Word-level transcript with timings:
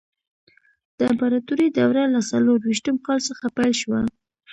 د 0.97 0.99
امپراتورۍ 1.11 1.67
دوره 1.77 2.03
له 2.13 2.21
څلور 2.31 2.57
ویشتم 2.61 2.95
کال 3.05 3.19
څخه 3.29 3.45
پیل 3.57 3.73
شوه. 3.81 3.99